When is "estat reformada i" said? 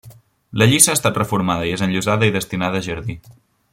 0.99-1.75